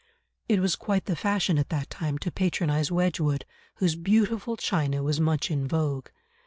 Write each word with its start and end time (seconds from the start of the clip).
It 0.49 0.59
was 0.59 0.75
quite 0.75 1.05
the 1.05 1.15
fashion 1.15 1.59
at 1.59 1.69
that 1.69 1.91
time 1.91 2.17
to 2.17 2.31
patronise 2.31 2.91
Wedgwood, 2.91 3.45
whose 3.75 3.93
beautiful 3.95 4.57
china 4.57 5.03
was 5.03 5.19
much 5.19 5.51
in 5.51 5.67
vogue. 5.67 6.07